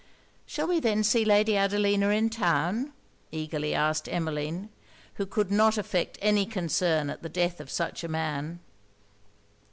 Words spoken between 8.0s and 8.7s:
a man.